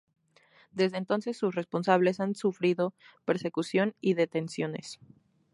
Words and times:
Desde 0.71 0.97
entonces 0.97 1.37
sus 1.37 1.53
responsables 1.53 2.19
han 2.19 2.33
sufrido 2.33 2.95
persecución 3.23 3.93
y 4.01 4.15
detenciones. 4.15 4.99